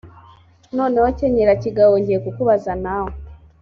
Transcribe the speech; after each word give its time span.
noneho 0.75 1.07
kenyera 1.17 1.53
kigabo 1.63 1.93
ngiye 1.99 2.19
kukubaza 2.25 2.71
nawe 2.83 3.11